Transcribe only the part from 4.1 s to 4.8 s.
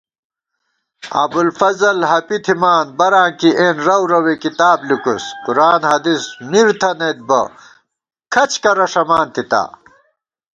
روے کتاب